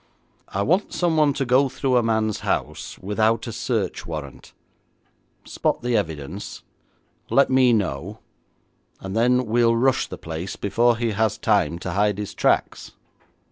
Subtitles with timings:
[0.47, 4.51] 'I want someone to go through a man's house without a search warrant,
[5.45, 6.63] spot the evidence,
[7.29, 8.17] let me know,
[8.99, 12.93] and then we'll rush the place before he has time to hide his tracks.'